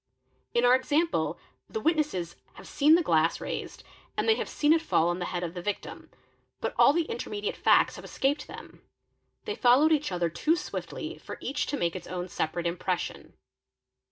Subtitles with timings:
[0.55, 1.37] In our example
[1.69, 3.83] the witnesses have seen the glass raised
[4.17, 6.09] and they have seen it fall on the head of the victim
[6.59, 8.81] but all the intermediate facts have escaped them;
[9.45, 13.33] they followed each other too swiftly for each to make its own separate impression.